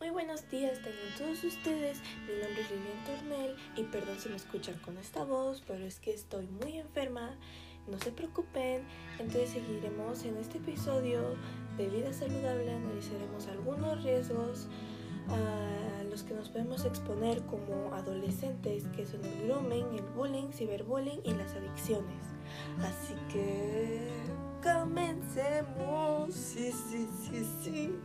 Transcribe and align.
Muy 0.00 0.10
buenos 0.10 0.48
días 0.48 0.78
tengan 0.78 1.12
todos 1.18 1.42
ustedes. 1.42 2.00
Mi 2.28 2.40
nombre 2.40 2.62
es 2.62 2.70
Lilian 2.70 3.04
Tornel 3.04 3.56
y 3.74 3.82
perdón 3.82 4.16
si 4.20 4.28
me 4.28 4.36
escuchan 4.36 4.76
con 4.78 4.96
esta 4.96 5.24
voz, 5.24 5.64
pero 5.66 5.84
es 5.84 5.98
que 5.98 6.12
estoy 6.14 6.46
muy 6.46 6.78
enferma. 6.78 7.36
No 7.88 7.98
se 7.98 8.12
preocupen. 8.12 8.84
Entonces 9.18 9.50
seguiremos 9.50 10.24
en 10.24 10.36
este 10.36 10.58
episodio 10.58 11.34
de 11.76 11.88
vida 11.88 12.12
saludable. 12.12 12.70
Analizaremos 12.70 13.48
algunos 13.48 14.04
riesgos 14.04 14.68
a 15.30 16.04
los 16.04 16.22
que 16.22 16.32
nos 16.32 16.48
podemos 16.48 16.84
exponer 16.84 17.42
como 17.46 17.92
adolescentes, 17.92 18.84
que 18.94 19.04
son 19.04 19.24
el 19.24 19.48
grooming, 19.48 19.96
el 19.96 20.04
bullying, 20.14 20.52
ciberbullying 20.52 21.22
y 21.24 21.32
las 21.32 21.56
adicciones. 21.56 22.22
Así 22.78 23.14
que 23.32 24.06
comencemos. 24.62 26.32
Sí, 26.32 26.70
sí, 26.70 27.08
sí, 27.24 27.44
sí. 27.64 27.98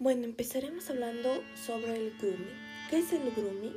Bueno, 0.00 0.24
empezaremos 0.24 0.90
hablando 0.90 1.28
sobre 1.54 1.94
el 1.96 2.12
grooming. 2.18 2.48
¿Qué 2.90 2.98
es 2.98 3.12
el 3.12 3.30
grooming? 3.30 3.76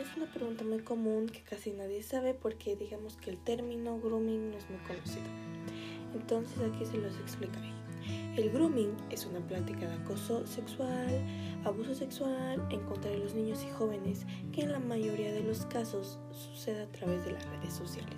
Es 0.00 0.16
una 0.16 0.24
pregunta 0.24 0.64
muy 0.64 0.78
común 0.78 1.26
que 1.26 1.42
casi 1.42 1.72
nadie 1.72 2.02
sabe 2.02 2.32
porque 2.32 2.74
digamos 2.74 3.18
que 3.18 3.28
el 3.28 3.36
término 3.36 4.00
grooming 4.00 4.50
no 4.50 4.56
es 4.56 4.70
muy 4.70 4.78
conocido. 4.78 5.26
Entonces 6.14 6.56
aquí 6.56 6.86
se 6.86 6.96
los 6.96 7.14
explicaré. 7.18 7.70
El 8.34 8.50
grooming 8.50 8.96
es 9.10 9.26
una 9.26 9.46
práctica 9.46 9.86
de 9.86 9.92
acoso 9.92 10.46
sexual, 10.46 11.22
abuso 11.64 11.94
sexual 11.94 12.66
en 12.70 12.80
contra 12.86 13.10
de 13.10 13.18
los 13.18 13.34
niños 13.34 13.62
y 13.62 13.70
jóvenes 13.72 14.24
que 14.52 14.62
en 14.62 14.72
la 14.72 14.80
mayoría 14.80 15.34
de 15.34 15.42
los 15.42 15.66
casos 15.66 16.18
sucede 16.30 16.80
a 16.80 16.92
través 16.92 17.26
de 17.26 17.32
las 17.32 17.44
redes 17.44 17.74
sociales. 17.74 18.16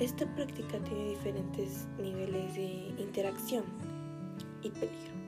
Esta 0.00 0.26
práctica 0.34 0.80
tiene 0.80 1.10
diferentes 1.10 1.86
niveles 1.98 2.52
de 2.56 2.94
interacción 3.00 3.64
y 4.64 4.70
peligro 4.70 5.25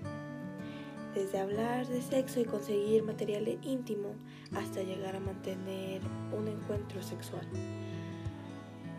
desde 1.19 1.41
hablar 1.41 1.87
de 1.89 2.01
sexo 2.01 2.39
y 2.39 2.45
conseguir 2.45 3.03
material 3.03 3.59
íntimo 3.63 4.15
hasta 4.55 4.83
llegar 4.83 5.17
a 5.17 5.21
mantener 5.21 6.01
un 6.37 6.47
encuentro 6.47 7.03
sexual. 7.03 7.47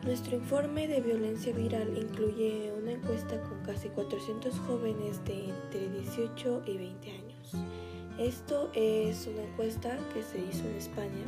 Nuestro 0.04 0.36
informe 0.36 0.88
de 0.88 1.00
violencia 1.00 1.54
viral 1.54 1.98
incluye 1.98 2.74
una 2.78 2.92
encuesta 2.92 3.42
con 3.44 3.64
casi 3.64 3.88
400 3.90 4.60
jóvenes 4.60 5.24
de 5.24 5.50
entre 5.50 5.90
18 5.90 6.64
y 6.66 6.78
20 6.78 7.12
años. 7.12 7.54
Esto 8.18 8.70
es 8.74 9.26
una 9.28 9.44
encuesta 9.44 9.98
que 10.14 10.22
se 10.22 10.40
hizo 10.40 10.68
en 10.68 10.76
España 10.76 11.26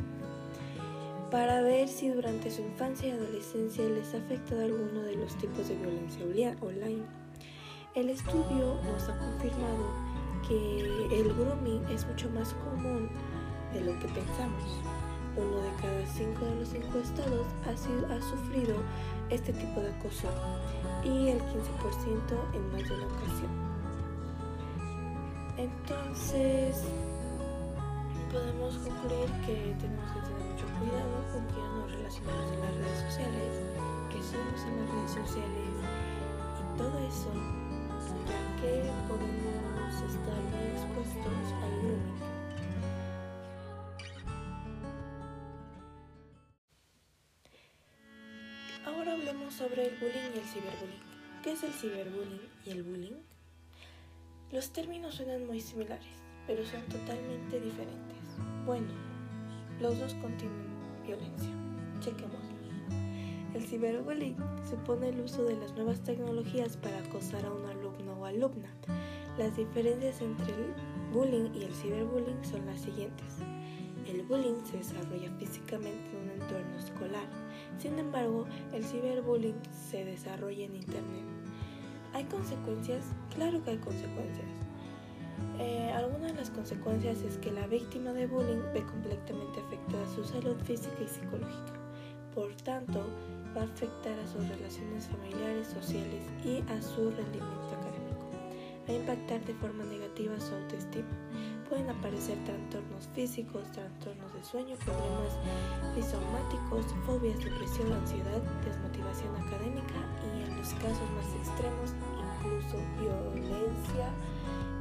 para 1.30 1.62
ver 1.62 1.88
si 1.88 2.10
durante 2.10 2.50
su 2.50 2.60
infancia 2.60 3.08
y 3.08 3.12
adolescencia 3.12 3.88
les 3.88 4.12
ha 4.12 4.18
afectado 4.18 4.62
alguno 4.62 5.00
de 5.02 5.16
los 5.16 5.38
tipos 5.38 5.68
de 5.68 5.76
violencia 5.76 6.56
online. 6.60 7.04
El 7.94 8.10
estudio 8.10 8.78
nos 8.84 9.08
ha 9.08 9.18
confirmado 9.18 10.11
que 10.46 11.20
el 11.20 11.32
grooming 11.34 11.84
es 11.90 12.06
mucho 12.06 12.28
más 12.30 12.54
común 12.54 13.08
de 13.72 13.80
lo 13.80 13.92
que 13.98 14.08
pensamos. 14.08 14.80
Uno 15.36 15.56
de 15.62 15.70
cada 15.80 16.06
cinco 16.06 16.44
de 16.44 16.56
los 16.56 16.74
encuestados 16.74 17.46
ha, 17.66 17.76
sido, 17.76 18.06
ha 18.12 18.20
sufrido 18.20 18.76
este 19.30 19.52
tipo 19.52 19.80
de 19.80 19.90
acoso 19.90 20.28
y 21.02 21.28
el 21.28 21.38
15% 21.38 21.46
en 22.54 22.72
más 22.72 22.88
de 22.88 22.94
una 22.94 23.06
ocasión. 23.06 23.50
Entonces, 25.56 26.84
podemos 28.30 28.76
concluir 28.76 29.30
que 29.46 29.74
tenemos 29.80 30.10
que 30.12 30.20
tener 30.20 30.42
mucho 30.52 30.66
cuidado 30.80 31.16
con 31.32 31.44
quién 31.52 31.68
nos 31.78 31.92
relacionamos 31.92 32.52
en 32.52 32.60
las 32.60 32.74
redes 32.76 32.98
sociales, 33.08 33.52
que 34.08 34.18
somos 34.22 34.60
en 34.68 34.80
las 34.80 34.88
redes 34.90 35.10
sociales 35.12 35.72
y 36.60 36.78
todo 36.78 36.98
eso, 37.08 37.30
ya 38.28 38.40
que 38.60 38.90
podemos 39.08 39.71
muy 40.00 40.64
expuestos 40.72 41.52
al 41.62 41.78
grooming. 41.80 42.22
Ahora 48.86 49.12
hablemos 49.12 49.54
sobre 49.54 49.88
el 49.88 49.98
bullying 49.98 50.32
y 50.34 50.38
el 50.38 50.44
ciberbullying. 50.44 51.02
¿Qué 51.42 51.52
es 51.52 51.62
el 51.62 51.72
ciberbullying 51.72 52.40
y 52.66 52.70
el 52.70 52.82
bullying? 52.82 53.20
Los 54.50 54.72
términos 54.72 55.14
suenan 55.14 55.46
muy 55.46 55.60
similares, 55.60 56.06
pero 56.46 56.64
son 56.64 56.82
totalmente 56.82 57.60
diferentes. 57.60 58.18
Bueno, 58.66 58.88
los 59.80 59.98
dos 59.98 60.14
contienen 60.14 60.66
violencia. 61.04 61.50
Chequemos. 62.00 62.51
El 63.54 63.62
ciberbullying 63.62 64.36
supone 64.68 65.10
el 65.10 65.20
uso 65.20 65.44
de 65.44 65.56
las 65.56 65.74
nuevas 65.74 66.00
tecnologías 66.00 66.76
para 66.76 66.98
acosar 66.98 67.44
a 67.44 67.52
un 67.52 67.66
alumno 67.66 68.14
o 68.18 68.24
alumna 68.24 68.72
las 69.38 69.56
diferencias 69.56 70.20
entre 70.20 70.52
el 70.52 70.74
bullying 71.12 71.50
y 71.54 71.64
el 71.64 71.72
ciberbullying 71.72 72.44
son 72.44 72.66
las 72.66 72.80
siguientes. 72.80 73.38
El 74.06 74.22
bullying 74.24 74.62
se 74.64 74.76
desarrolla 74.78 75.30
físicamente 75.38 76.10
en 76.10 76.24
un 76.24 76.30
entorno 76.30 76.78
escolar, 76.78 77.26
sin 77.78 77.98
embargo, 77.98 78.46
el 78.72 78.84
ciberbullying 78.84 79.56
se 79.72 80.04
desarrolla 80.04 80.66
en 80.66 80.76
Internet. 80.76 81.24
¿Hay 82.12 82.24
consecuencias? 82.24 83.06
Claro 83.34 83.62
que 83.64 83.70
hay 83.70 83.78
consecuencias. 83.78 84.50
Eh, 85.58 85.90
algunas 85.94 86.32
de 86.32 86.38
las 86.38 86.50
consecuencias 86.50 87.22
es 87.22 87.38
que 87.38 87.52
la 87.52 87.66
víctima 87.66 88.12
de 88.12 88.26
bullying 88.26 88.62
ve 88.74 88.84
completamente 88.84 89.60
afectada 89.60 90.06
su 90.14 90.24
salud 90.24 90.56
física 90.64 91.02
y 91.02 91.08
psicológica. 91.08 91.72
Por 92.34 92.54
tanto, 92.56 93.06
va 93.56 93.62
a 93.62 93.64
afectar 93.64 94.18
a 94.18 94.26
sus 94.26 94.48
relaciones 94.48 95.06
familiares, 95.06 95.68
sociales 95.68 96.24
y 96.44 96.60
a 96.70 96.82
su 96.82 97.10
rendimiento 97.10 97.76
académico 97.78 98.02
a 98.88 98.92
impactar 98.92 99.44
de 99.44 99.54
forma 99.54 99.84
negativa 99.84 100.38
su 100.40 100.54
autoestima. 100.54 101.08
Pueden 101.68 101.88
aparecer 101.88 102.36
trastornos 102.44 103.08
físicos, 103.14 103.70
trastornos 103.72 104.34
de 104.34 104.44
sueño, 104.44 104.76
problemas 104.84 105.38
psicosomáticos, 105.94 106.86
fobias, 107.06 107.38
depresión, 107.38 107.92
ansiedad, 107.92 108.42
desmotivación 108.64 109.34
académica 109.36 109.94
y 110.26 110.42
en 110.42 110.56
los 110.58 110.68
casos 110.74 111.08
más 111.16 111.34
extremos 111.34 111.94
incluso 112.42 112.76
violencia 113.00 114.10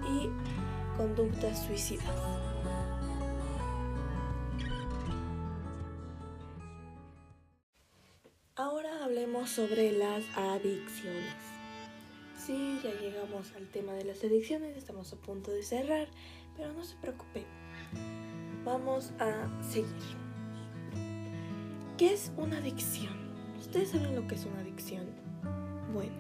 y 0.09 0.97
conductas 0.97 1.63
suicidas. 1.65 2.60
Hablemos 9.11 9.49
sobre 9.49 9.91
las 9.91 10.23
adicciones. 10.38 11.35
Sí, 12.38 12.79
ya 12.81 12.91
llegamos 12.97 13.51
al 13.57 13.67
tema 13.67 13.91
de 13.91 14.05
las 14.05 14.23
adicciones, 14.23 14.77
estamos 14.77 15.11
a 15.11 15.17
punto 15.17 15.51
de 15.51 15.63
cerrar, 15.63 16.07
pero 16.55 16.72
no 16.72 16.81
se 16.85 16.95
preocupen. 16.95 17.44
Vamos 18.63 19.11
a 19.19 19.49
seguir. 19.61 20.16
¿Qué 21.97 22.13
es 22.13 22.31
una 22.38 22.59
adicción? 22.59 23.13
¿Ustedes 23.59 23.89
saben 23.89 24.16
lo 24.16 24.25
que 24.27 24.35
es 24.35 24.45
una 24.45 24.61
adicción? 24.61 25.05
Bueno, 25.93 26.16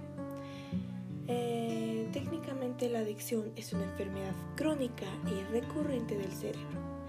eh, 1.29 2.09
técnicamente 2.11 2.89
la 2.89 2.99
adicción 2.99 3.53
es 3.55 3.71
una 3.71 3.85
enfermedad 3.85 4.35
crónica 4.57 5.05
y 5.27 5.49
recurrente 5.53 6.17
del 6.17 6.33
cerebro. 6.33 7.00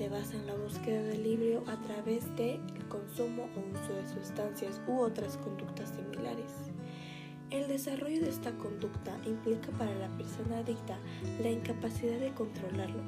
Se 0.00 0.08
basa 0.08 0.34
en 0.34 0.46
la 0.46 0.54
búsqueda 0.54 1.02
del 1.02 1.22
libro 1.22 1.62
a 1.66 1.76
través 1.82 2.24
del 2.34 2.58
consumo 2.88 3.50
o 3.54 3.78
uso 3.78 3.92
de 3.92 4.08
sustancias 4.08 4.80
u 4.88 4.98
otras 4.98 5.36
conductas 5.36 5.90
similares. 5.90 6.72
El 7.50 7.68
desarrollo 7.68 8.22
de 8.22 8.30
esta 8.30 8.50
conducta 8.52 9.14
implica 9.26 9.70
para 9.72 9.94
la 9.96 10.08
persona 10.16 10.60
adicta 10.60 10.98
la 11.42 11.50
incapacidad 11.50 12.18
de 12.18 12.32
controlarlo, 12.32 13.02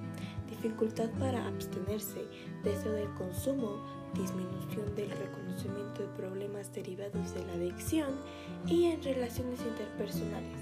dificultad 0.50 1.08
para 1.18 1.46
abstenerse, 1.48 2.26
deseo 2.62 2.92
del 2.92 3.08
consumo, 3.14 3.82
disminución 4.12 4.94
del 4.94 5.12
reconocimiento 5.12 6.02
de 6.02 6.08
problemas 6.08 6.74
derivados 6.74 7.32
de 7.32 7.42
la 7.46 7.54
adicción 7.54 8.20
y 8.66 8.84
en 8.84 9.02
relaciones 9.02 9.60
interpersonales, 9.62 10.60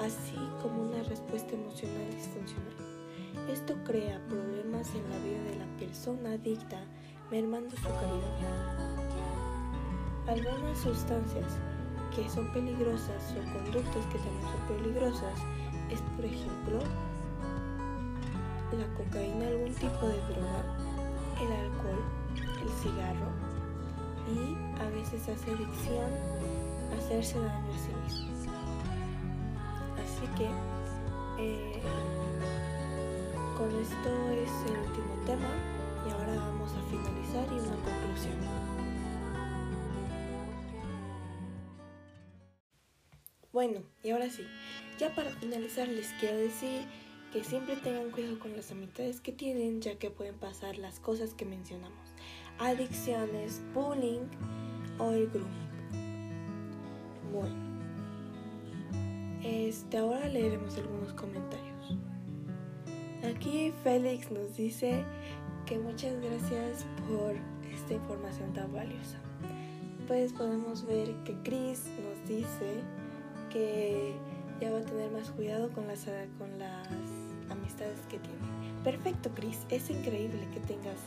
así 0.00 0.34
como 0.60 0.90
una 0.90 1.04
respuesta 1.04 1.54
emocional 1.54 2.10
disfuncional. 2.10 2.91
Esto 3.48 3.74
crea 3.84 4.20
problemas 4.28 4.88
en 4.94 5.08
la 5.10 5.18
vida 5.18 5.42
de 5.50 5.56
la 5.56 5.66
persona 5.78 6.32
adicta, 6.32 6.78
mermando 7.30 7.70
su 7.76 7.82
calidad. 7.82 9.02
Algunas 10.26 10.78
sustancias 10.78 11.58
que 12.14 12.28
son 12.28 12.52
peligrosas 12.52 13.32
o 13.32 13.52
conductas 13.52 14.06
que 14.06 14.18
también 14.18 14.42
son 14.42 14.76
peligrosas 14.76 15.38
es, 15.90 16.00
por 16.16 16.24
ejemplo, 16.24 16.78
la 18.78 18.86
cocaína, 18.94 19.48
algún 19.48 19.74
tipo 19.74 20.06
de 20.06 20.18
droga, 20.28 20.64
el 21.40 21.52
alcohol, 21.52 22.04
el 22.62 22.68
cigarro 22.80 23.52
y 24.28 24.80
a 24.80 24.88
veces 24.90 25.28
hace 25.28 25.50
adicción 25.50 26.10
hacerse 26.96 27.38
daño 27.38 27.72
a 27.72 27.78
sí 27.78 27.90
mismo. 28.06 28.52
Así 30.02 30.26
que 30.36 30.48
eh, 31.38 31.82
con 33.62 33.80
esto 33.80 34.30
es 34.32 34.50
el 34.72 34.78
último 34.80 35.14
tema 35.24 35.48
y 36.04 36.10
ahora 36.10 36.34
vamos 36.34 36.72
a 36.72 36.82
finalizar 36.90 37.46
y 37.46 37.60
una 37.60 37.76
conclusión. 37.76 38.36
Bueno, 43.52 43.82
y 44.02 44.10
ahora 44.10 44.28
sí, 44.30 44.42
ya 44.98 45.14
para 45.14 45.30
finalizar 45.30 45.86
les 45.86 46.08
quiero 46.14 46.38
decir 46.38 46.88
que 47.32 47.44
siempre 47.44 47.76
tengan 47.76 48.10
cuidado 48.10 48.40
con 48.40 48.56
las 48.56 48.72
amistades 48.72 49.20
que 49.20 49.30
tienen, 49.30 49.80
ya 49.80 49.96
que 49.96 50.10
pueden 50.10 50.34
pasar 50.34 50.76
las 50.78 50.98
cosas 50.98 51.32
que 51.32 51.44
mencionamos. 51.44 52.10
Adicciones, 52.58 53.60
bullying 53.74 54.26
o 54.98 55.12
el 55.12 55.28
grooming. 55.28 55.70
Bueno, 57.32 57.54
este, 59.44 59.98
ahora 59.98 60.28
leeremos 60.28 60.76
algunos 60.78 61.12
comentarios. 61.12 61.71
Aquí 63.24 63.72
Félix 63.84 64.32
nos 64.32 64.56
dice 64.56 65.04
que 65.64 65.78
muchas 65.78 66.12
gracias 66.20 66.84
por 67.08 67.36
esta 67.72 67.94
información 67.94 68.52
tan 68.52 68.72
valiosa. 68.72 69.18
Pues 70.08 70.32
podemos 70.32 70.84
ver 70.84 71.14
que 71.22 71.36
Chris 71.44 71.86
nos 72.02 72.28
dice 72.28 72.82
que 73.50 74.12
ya 74.60 74.72
va 74.72 74.78
a 74.78 74.82
tener 74.82 75.10
más 75.12 75.30
cuidado 75.30 75.70
con 75.70 75.86
las, 75.86 76.04
con 76.36 76.58
las 76.58 76.88
amistades 77.48 78.00
que 78.10 78.18
tiene. 78.18 78.82
Perfecto, 78.82 79.30
Chris. 79.36 79.60
Es 79.70 79.88
increíble 79.88 80.48
que 80.52 80.58
tengas 80.60 80.98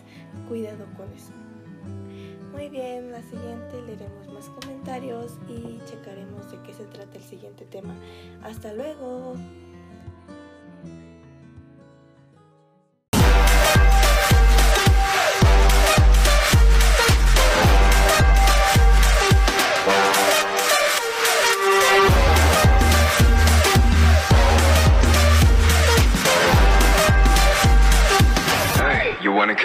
cuidado 0.47 0.85
con 0.95 1.11
eso. 1.11 1.33
Muy 2.53 2.69
bien, 2.69 3.11
la 3.11 3.21
siguiente 3.23 3.81
leeremos 3.85 4.27
más 4.29 4.47
comentarios 4.61 5.37
y 5.49 5.81
checaremos 5.85 6.49
de 6.49 6.61
qué 6.61 6.73
se 6.73 6.85
trata 6.85 7.17
el 7.17 7.23
siguiente 7.23 7.65
tema. 7.65 7.93
Hasta 8.41 8.73
luego. 8.73 9.35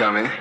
coming. 0.01 0.40